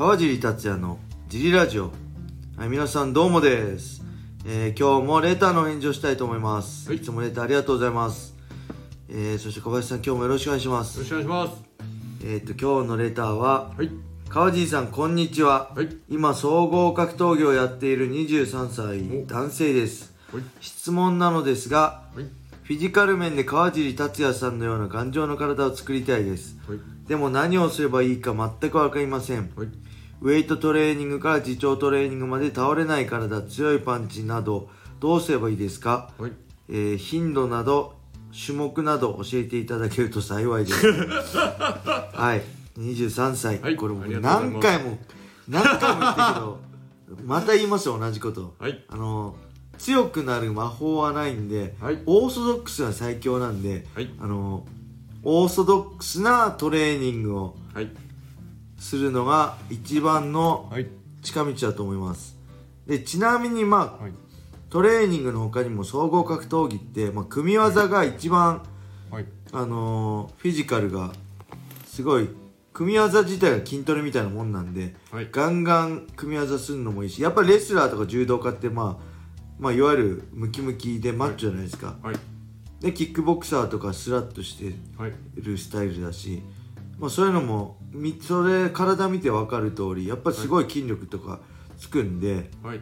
[0.00, 1.92] 川尻達也のジリラジオ。
[2.56, 4.02] はい皆さんどうもです、
[4.46, 6.96] えー今日もレターの返事をしたいと思います、はい。
[6.96, 8.34] い、つもレターありがとうございます。
[9.10, 10.96] えー、そして小林さん今日もよろしくお願いします。
[10.96, 11.62] よろしくお願いします。
[12.24, 13.90] えっ、と今日のレターははい。
[14.30, 15.88] 川尻さんこんにちは、はい。
[16.08, 19.26] 今総合格闘技をやっている23歳お。
[19.26, 20.14] 男性です。
[20.32, 20.42] はい。
[20.62, 22.24] 質問なのですがはい。
[22.62, 26.56] フィジカル面で川尻達也さんのような頑丈な体を作りたいです。
[26.66, 26.78] はい。
[27.06, 29.52] でも何をすればいいか全く分かりません。
[29.54, 29.89] はい
[30.22, 34.68] ウェイトトレーニングから自重トレーニングまで倒れない体強いパンチなど
[35.00, 36.32] どうすればいいですか、はい。
[36.68, 37.94] えー頻度など
[38.46, 40.86] 種目など教えていただけると幸いです。
[40.86, 42.42] はい。
[42.78, 43.76] 23歳、はい。
[43.76, 44.82] これ僕ありがとうございます。
[44.82, 44.98] 何回も
[45.48, 46.60] 何回も言ったけど
[47.24, 48.54] また言いますよ同じこと。
[48.58, 48.84] はい。
[48.88, 49.34] あの
[49.78, 52.02] 強くなる魔法はないんで、はい。
[52.04, 54.10] オーソドックスは最強なんで、はい。
[54.20, 54.66] あの
[55.22, 57.90] オーソドックスなトレーニングをはい
[58.80, 60.88] するのが一番のはい。
[61.22, 62.36] 近道だと思います。
[62.86, 64.12] でちなみにまあはい。
[64.70, 68.62] トレーニングの他にも総合格闘技って、まあ、組み技が一番、
[69.10, 69.26] はい。
[69.52, 71.12] あのーフィジカルが
[71.86, 72.28] すごい
[72.72, 75.28] 組み技自体が筋トレみたいなもんなんで、はい。
[75.30, 79.04] ガンガン組み技するのもいいしやっぱりレスラーとか柔道家ってまあ
[79.58, 82.16] まあいわゆるムキムキでマッチョじゃないですか、はい。
[82.80, 85.12] でキックボクサーとかスラッとしてはい。
[85.34, 86.42] るスタイルだし、
[87.00, 91.40] まあ、そういうのもみそれ体見て分かる通りやっぱりすごい筋力とか
[91.78, 92.80] つくんで、はい。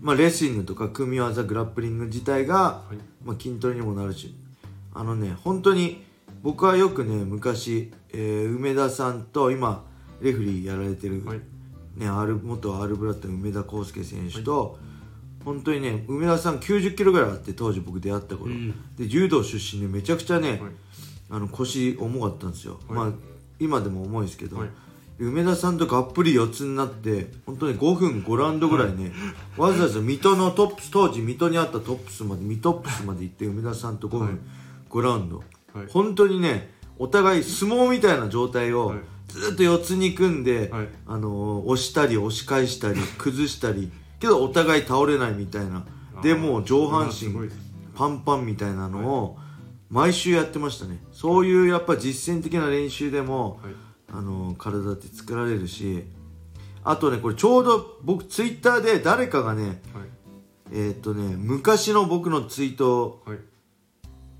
[0.00, 2.96] まあ、レスリングとか組み技グラップリング自体が、はい。
[3.24, 4.34] まあ、筋トレにもなるし
[4.94, 6.02] あのね本当に
[6.42, 9.84] 僕はよくね昔、えー梅田さんと今
[10.22, 11.40] レフリーやられてる、はい。
[11.96, 14.78] ね、アル元アルブラッドの梅田康介選手と、
[15.44, 18.96] 本当にね梅田さん90キロぐらいあって当時僕出会った頃、うん。
[18.96, 20.60] で柔道出身でめちゃくちゃね、はい
[21.28, 22.98] あの腰重かったんですよ、はい。
[22.98, 23.12] まあ
[23.58, 24.68] 今でも重いですけど、はい。
[25.18, 29.12] 梅田さんとがっぷり四つになって本当に5分5ラウンドぐらいね、
[29.56, 34.36] わざわざ水戸のトップス当時水戸にあったトップスまで水トップスまで行って梅田さんと5分、はい。
[34.90, 35.42] 5ラウンド、は
[35.82, 35.86] い。
[35.88, 38.98] 本当にねお互い相撲みたいな状態をはい。
[39.28, 40.88] ずっと四つに組んで、はい。
[41.06, 45.84] あのー押したり押し返したり崩したりけどお互い倒れないみたいな。
[46.22, 47.34] でもう上半身
[47.94, 49.38] パンパンみたいなのを
[49.90, 50.98] 毎週やってましたね。
[51.12, 53.74] そういうやっぱ実践的な練習でも、はい。
[54.12, 56.04] あの体って作られるし
[56.84, 59.74] あとねこれちょうど僕ツイッターで誰かがねはい。
[60.72, 63.38] えーっとね昔の僕のツイートをはい。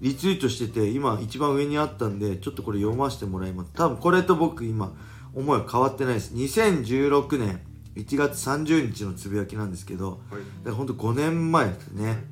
[0.01, 3.71] リツイートしてて今一番上にあったんでちょっとこれ読ませてもらいます。
[3.75, 4.93] 多分これと僕今
[5.34, 6.33] 思いは変わってないです。
[6.34, 7.61] 2016年
[7.97, 10.41] 1月30日のつぶやきなんですけどはい。
[10.63, 12.25] だからほんと5年前ですね、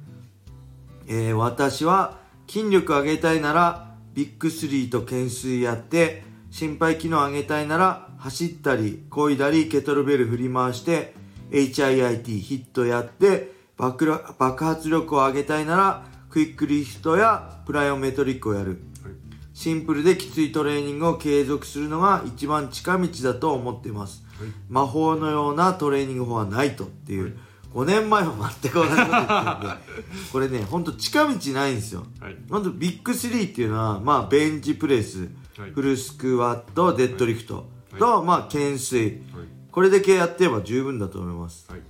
[1.09, 11.15] えー私は筋力上げたいならビッグスリーと懸垂やって心肺機能上げたいなら走ったり漕いだりケトルベル振り回して
[11.51, 18.81] HIIT ヒットやって爆発力を上げたいならクイックリフトやプライオメトリックをやる。
[19.05, 19.13] はい。
[19.53, 24.25] シンプルできついトレーニングを継続するのが一番近道だと思っています。
[24.41, 24.49] はい。
[24.69, 27.39] 魔法のようなトレーニング法はないとっていう、
[27.75, 29.69] 5年前は全く同じこと言ってるんで
[30.33, 32.07] これねほんと近道ないんですよ。
[32.21, 32.37] はい。
[32.49, 35.71] ほんとビッグスリーっていうのはまあベンチプレス、はい。
[35.73, 37.99] フルスクワットデッドリフト、はい。
[37.99, 39.03] と、まあ懸垂。
[39.03, 39.47] はい。
[39.73, 41.67] これだけやってれば十分だと思います。
[41.69, 41.81] はい。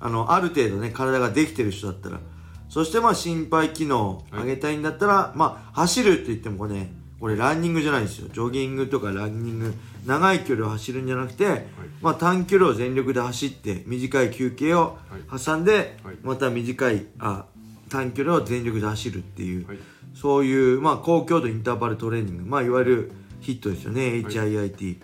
[0.00, 2.20] あのある程度ね体ができてる人だったら。
[2.68, 8.28] そしてまあ心肺機能を上げたいんだったら、まあ走るって言ってもこれねこれランニングじゃないんですよ。
[8.32, 9.74] ジョギングとかランニング。
[10.06, 11.66] 長い距離を走るんじゃなくて、
[12.00, 14.96] まあ、短距離を全力で走って短い休憩を
[15.30, 16.16] 挟んで、はい。
[16.22, 17.44] また短いあ
[17.90, 19.78] 短距離を全力で走るっていう、はい。
[20.14, 24.96] そういう、まあ、高強度インターバルトレーニング、まあ、いわゆるヒットですよね、HIIT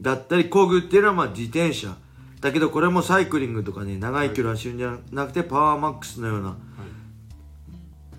[0.00, 1.96] だったり工具っていうのはまあ自転車。
[2.40, 6.58] だけどこれもサイクリングとかね長い距離走るんじゃなくてパワーマックスのような、はい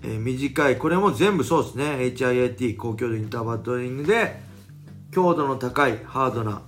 [0.02, 0.78] えー短い。
[0.78, 1.84] これも全部そうですね。
[2.14, 4.40] HIIT 高強度インターバルトレーニングで
[5.12, 6.62] 強度の高いハードな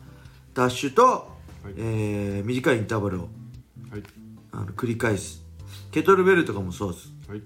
[0.55, 1.33] ダッシュと、
[1.67, 1.75] い。
[1.77, 3.29] えー短いインターバルを
[3.91, 4.03] はい。
[4.53, 5.43] あの繰り返す。
[5.91, 7.13] ケトルベルとかもそうです。
[7.29, 7.43] はい。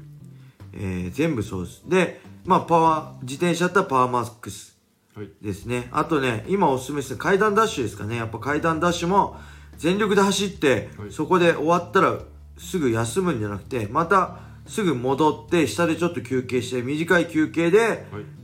[0.74, 1.82] えー全部そうです。
[1.88, 4.76] でまあパワー自転車だったらパワーマックス
[5.14, 5.30] はい。
[5.40, 5.88] ですね。
[5.92, 8.16] あとね今おすすめですね階段ダッシュですかね。
[8.16, 9.36] やっぱ階段ダッシュも
[9.78, 11.12] 全力で走って、はい。
[11.12, 12.18] そこで終わったら
[12.58, 17.98] すぐ休むんじゃなくてまたすぐ戻って下でちょっと休憩して短い休憩ではい。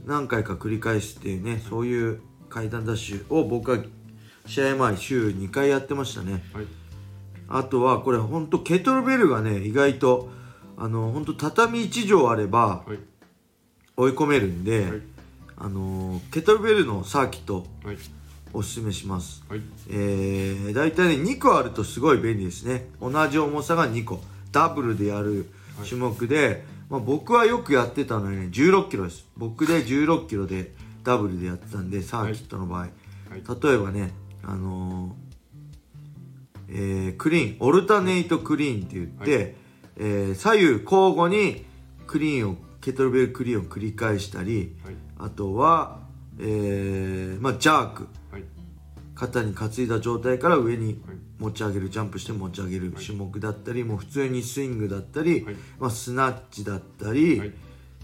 [0.05, 3.77] 何回か繰り返すっていうねそういう階段ダッシュを僕は
[4.45, 6.43] 試合前週2回やってましたね。
[6.53, 6.65] はい。
[7.47, 10.29] あとはこれほんとケトルベルがね意外と
[10.77, 12.99] あの本当畳1畳あればはい。
[13.97, 15.01] 追い込めるんで、はい。
[15.57, 17.97] あのーケトルベルのサーキットはい。
[18.53, 19.43] おすすめします。
[19.49, 19.61] はい。
[19.89, 22.87] えー、大体ね2個あるとすごい便利ですね。
[23.01, 24.21] 同じ重さが2個。
[24.51, 25.49] ダブルでやる
[25.83, 29.25] 種目で、まあ、僕はよくやってたのはね1 6キロです。
[29.35, 30.73] 僕で1 6キロで
[31.03, 32.91] ダブルでやってたんでサーキットの場合、はい。
[33.31, 34.11] 例えばね
[34.43, 35.25] あのー
[36.67, 39.43] えークリーンオルタネイトクリーンって言って、は
[39.97, 41.65] えー左右交互に
[42.07, 44.95] クリーンをケトルベルクリーンを繰り返したりはい。
[45.17, 45.99] あとは、
[46.39, 48.07] えーまあ、ジャーク。
[48.31, 48.43] はい
[49.15, 51.17] 肩に担いだ状態から上にはい。
[51.37, 55.55] 持ち上げるジャンプして持ち上げる種目だったりもう普通にスイングだったり、はい。
[55.79, 57.47] まあ、スナッチだったり、はい。
[57.49, 57.51] っ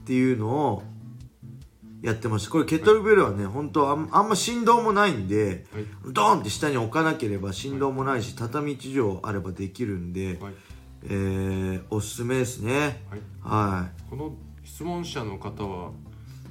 [0.03, 0.83] ていうのを
[2.01, 2.51] やってました。
[2.51, 5.85] これケトルベルはね本当あんあんま振動もないんではい。
[6.07, 10.53] ドーンって下に置かなければ振動もないし畳1畳あればできるんで、はい。
[11.03, 13.03] えーおすすめですね。
[13.09, 13.21] はい。
[13.41, 14.09] はい。
[14.09, 15.91] この質問者の方は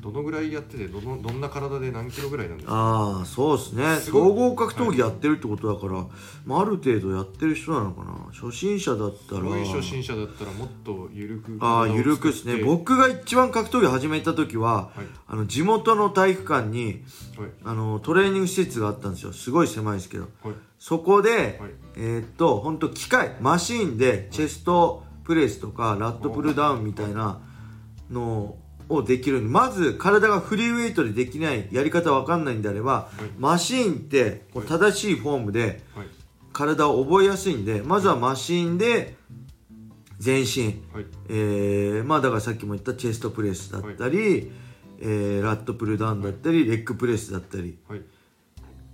[0.01, 2.75] どのぐらいやっててどのどんな体で何キロぐらいなんですか？
[2.75, 3.97] ああそうですね。
[3.97, 6.07] 総合格闘技やってるってことだから、
[6.47, 8.13] まあ、ある程度やってる人なのかな。
[8.33, 9.41] 初心者だったら。
[9.41, 12.63] すごい初心者だったらもっと緩くああ緩くですね。
[12.65, 15.07] 僕が一番格闘技始めた時は、はい。
[15.29, 17.05] あの地元の体育館に
[17.39, 17.51] はい。
[17.65, 19.33] あのトレーニング施設があったんですよ。
[19.33, 20.29] すごい狭いですけど。
[20.43, 20.55] はい。
[20.79, 21.71] そこで、はい。
[21.97, 27.41] えーっと本当機械マシーンでチェストプレスとかラットプルダウンみたいな
[28.11, 28.59] のを
[29.07, 33.09] できるんでまず体がフリーウェイトでできないやり方わかんないんであれば、
[33.39, 36.07] マシーンってこう正しいフォームではい。
[36.53, 39.15] 体を覚えやすいんでまずはマシーンで
[40.19, 40.83] 全身。
[40.93, 41.07] はい。
[41.29, 44.51] えーまあだからさっきも言ったチェストプレスだったり、
[45.01, 48.03] えーラットプルダウンだったり、レッグプレスだったり、はい。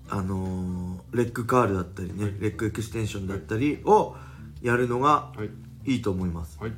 [0.09, 4.15] あのーレッグカールだったりね、レッグエクステンションだったりを
[4.61, 5.45] やるのがは
[5.87, 5.91] い。
[5.93, 6.59] いいと思います。
[6.61, 6.73] はい。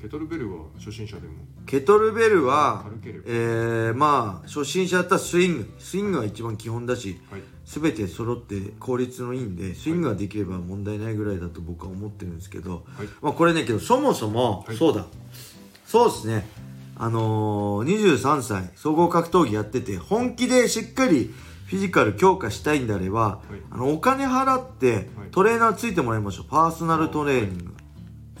[0.00, 1.34] ケトルベルは初心者でも
[1.66, 2.84] ケトルベルは
[3.26, 5.74] えーまあ初心者だったらスイング。
[5.78, 7.42] スイングが一番基本だしはい。
[7.64, 13.08] 全て揃って効率のいいんでスイングができれば問題ないぐらいだと僕は思ってるんですけど、はい。
[13.22, 14.76] まあこれねけどそもそも、はい。
[14.76, 15.06] そうだ。
[15.86, 16.46] そうですね。
[16.96, 21.34] あのー、23歳総合格闘技やってて本気でしっかり
[21.66, 23.54] フィジカル強化したいんであれば、い。
[23.70, 25.30] あのお金払ってはい。
[25.32, 26.46] トレーナーついてもらいましょう。
[26.48, 27.74] パーソナルトレーニング、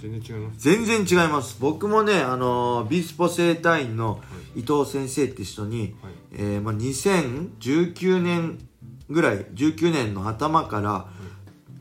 [0.04, 0.58] 全然違います。
[0.58, 1.56] 全然違います。
[1.60, 4.20] 僕もねあのービスポ生態院の
[4.54, 6.12] 伊藤先生って人に、はい。
[6.32, 8.58] えーまあ、2019年
[9.08, 11.06] ぐらい19年の頭から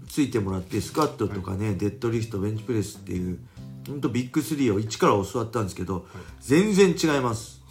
[0.09, 3.39] ついてもらってスクワットとかね、デッドリフトベンチプレスっていう
[3.87, 6.05] ほんとビッグ3を一から教わったんですけど、
[6.39, 7.61] 全然違います。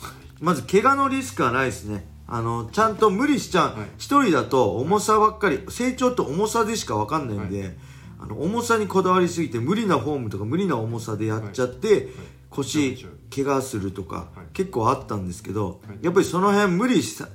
[0.41, 2.05] まず怪我のリスクはないですね。
[2.27, 3.79] あのちゃんと無理しちゃう。
[3.79, 3.89] はい。
[3.97, 7.77] 一、人だと重さばっかり成長って重さでしか分かんないんで、
[8.23, 12.09] あの重さにこだわりすぎて無理なフォームとか無理な重さでやっちゃって、
[12.51, 14.53] 腰やっ怪我するとか、はい。
[14.53, 16.05] 結構あったんですけど、はい。
[16.05, 17.29] やっぱりその辺無理しさ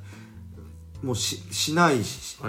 [1.04, 1.98] もうししない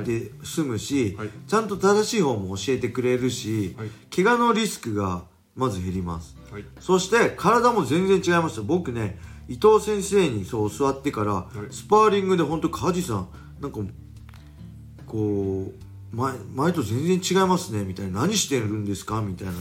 [0.04, 1.30] で済むし、はい。
[1.48, 3.88] ちゃんと正しい方も教えてくれるし、はい。
[4.14, 5.24] 怪我のリスクが
[5.56, 6.36] まず減ります。
[6.52, 6.64] はい。
[6.78, 9.18] そして体も全然違いました僕ね
[9.48, 11.72] 伊藤先生にそう教わってから、い。
[11.74, 13.28] スパーリングで本当梶さん
[13.60, 13.80] なんか
[15.06, 18.20] こう前前と全然違いますねみたいな。
[18.20, 19.20] 何してるんですか？
[19.20, 19.58] みたいなね、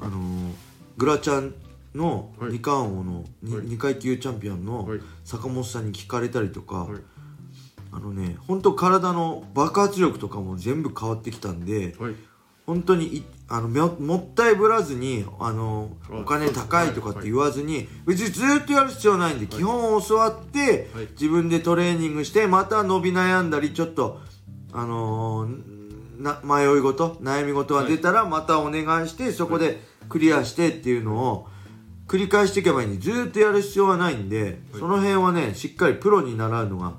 [0.00, 0.52] あのー
[0.98, 1.54] グラチャン
[1.94, 2.52] のはい。
[2.52, 3.66] 二冠王の 2,、はい。
[3.66, 5.00] 二階級チャンピオンのはい。
[5.24, 7.00] 坂本さんに聞かれたりとか、はい。
[7.90, 12.14] あのね本当体の爆発力とかも全部変わってきたんではい。
[12.66, 21.08] 本当にいあのももったいぶらずにあのあお金高いとかって言わずに別にずっとやる必要ないんで基本を教わってはい。
[21.12, 24.20] 自分でトレーニングしてまた伸び悩んだりちょっと
[24.72, 25.82] あのー
[26.22, 31.48] な迷い事悩み事が出たらまたお願いしてそこでクリアしてっていうのを
[32.06, 36.94] 繰り返していけばいいんでずっとやる必要はないんでその辺はねしっかりプロに習うのが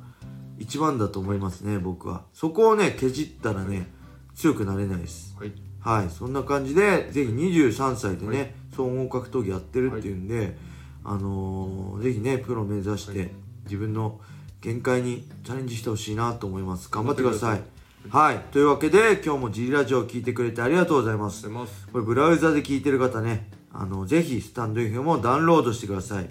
[0.58, 2.24] 一番だと思いますね僕は。
[2.34, 3.88] そこをねけじったらね
[4.36, 5.36] 強くなれないです。
[5.39, 5.51] はい。
[5.80, 6.10] はい。
[6.10, 8.53] そんな感じでぜひ23歳でね、はい。
[8.75, 10.58] 総合格闘技やってるっていうんで、
[11.03, 13.32] あのーぜひねプロ目指して、はい。
[13.65, 14.20] 自分の
[14.63, 16.88] 限界にチャレンジしてほしいなと思います。
[16.89, 17.62] 頑張ってください。
[18.10, 18.39] はい。
[18.53, 21.43] というわけで今日も G ラジオを聞いてくれてありがとうございます。
[21.43, 21.86] 出ます。
[21.91, 23.51] これブラウザで聞いてる方ね。
[23.74, 26.29] あのぜひスタンド FM をダウンロードしてください。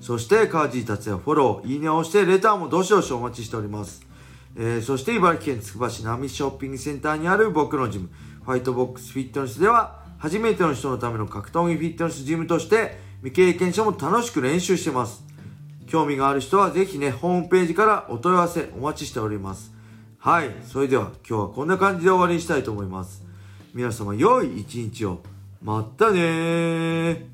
[0.00, 4.04] そしてカージー達也フォローいいねを押してレターもどしどしお待ちしております。
[4.56, 8.10] えーそして茨城県つくば市並ショッピングセンターにある僕のジム
[8.44, 15.24] ファイトボックスフィットネスでは初めての人のための格闘技フィットネスジムとして未経験者も楽しく練習してます
[15.86, 19.72] 興味がある人はぜひねホームページからお問い合わせお待ちしております。
[20.18, 23.22] はいそれでは今日はこんな感じで終わりにしたいと思います。
[23.74, 25.20] 皆様良い一日を。
[25.60, 27.33] またねー。